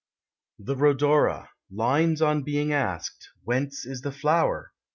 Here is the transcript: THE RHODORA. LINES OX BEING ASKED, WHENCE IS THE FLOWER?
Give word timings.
THE 0.57 0.75
RHODORA. 0.75 1.49
LINES 1.69 2.23
OX 2.23 2.41
BEING 2.41 2.73
ASKED, 2.73 3.27
WHENCE 3.43 3.85
IS 3.85 4.01
THE 4.01 4.11
FLOWER? 4.11 4.71